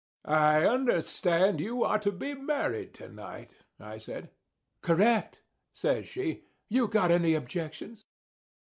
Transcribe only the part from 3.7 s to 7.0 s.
I said. "Correct," says she. "You